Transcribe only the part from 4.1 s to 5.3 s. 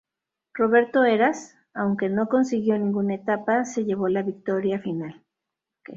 victoria final.